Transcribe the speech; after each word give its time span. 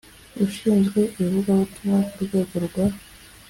ushinzwe 0.45 0.99
ivugabutumwa 1.23 1.99
ku 2.09 2.17
rwego 2.25 2.55
rwa 2.65 2.85